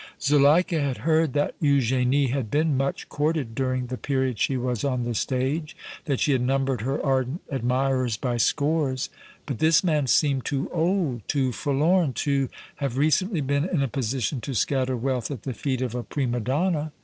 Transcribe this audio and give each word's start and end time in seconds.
Zuleika 0.19 0.79
had 0.81 0.97
heard 1.05 1.33
that 1.33 1.53
Eugénie 1.61 2.31
had 2.31 2.49
been 2.49 2.75
much 2.75 3.07
courted 3.07 3.53
during 3.53 3.85
the 3.85 3.99
period 3.99 4.39
she 4.39 4.57
was 4.57 4.83
on 4.83 5.03
the 5.03 5.13
stage, 5.13 5.77
that 6.05 6.19
she 6.19 6.31
had 6.31 6.41
numbered 6.41 6.81
her 6.81 6.99
ardent 7.05 7.41
admirers 7.51 8.17
by 8.17 8.37
scores, 8.37 9.11
but 9.45 9.59
this 9.59 9.83
man 9.83 10.07
seemed 10.07 10.43
too 10.43 10.67
old, 10.73 11.21
too 11.27 11.51
forlorn, 11.51 12.13
to 12.13 12.49
have 12.77 12.97
recently 12.97 13.41
been 13.41 13.69
in 13.69 13.83
a 13.83 13.87
position 13.87 14.41
to 14.41 14.55
scatter 14.55 14.97
wealth 14.97 15.29
at 15.29 15.43
the 15.43 15.53
feet 15.53 15.83
of 15.83 15.93
a 15.93 16.01
prima 16.01 16.39
donna. 16.39 16.91